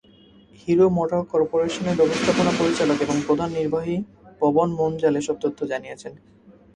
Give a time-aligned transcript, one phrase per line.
[0.61, 3.95] Hero মোটোকরপোরেশনের ব্যবস্থাপনা পরিচালক এবং প্রধান নির্বাহী
[4.41, 6.13] পবন মুনজাল এসব তথ্য জানিয়েছেন।